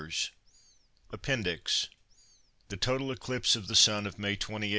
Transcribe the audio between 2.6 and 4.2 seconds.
THE TOTAL ECLIPSE OF THE SUN OF